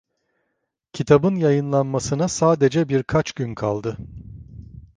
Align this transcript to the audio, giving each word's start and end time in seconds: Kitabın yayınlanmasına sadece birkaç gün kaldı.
Kitabın 0.93 1.35
yayınlanmasına 1.35 2.27
sadece 2.27 2.89
birkaç 2.89 3.31
gün 3.31 3.55
kaldı. 3.55 3.97